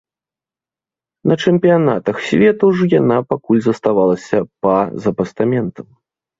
На 1.31 1.37
чэмпіянатах 1.45 2.23
свету 2.31 2.65
ж 2.81 2.89
яна 2.99 3.17
пакуль 3.35 3.63
заставалася 3.69 4.37
па-за 4.67 5.17
пастаментам. 5.23 5.87